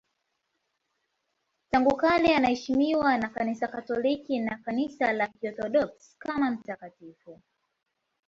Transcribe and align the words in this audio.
Tangu 1.71 1.97
kale 1.97 2.35
anaheshimiwa 2.35 3.17
na 3.17 3.29
Kanisa 3.29 3.67
Katoliki 3.67 4.39
na 4.39 4.57
Kanisa 4.57 5.13
la 5.13 5.27
Kiorthodoksi 5.27 6.15
kama 6.19 6.51
mtakatifu. 6.51 7.39